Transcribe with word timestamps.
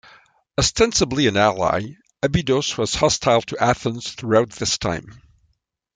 Ostensibly 0.57 1.27
an 1.27 1.37
ally, 1.37 1.91
Abydos 2.23 2.75
was 2.75 2.95
hostile 2.95 3.43
to 3.43 3.57
Athens 3.63 4.13
throughout 4.13 4.49
this 4.49 4.79
time. 4.79 5.21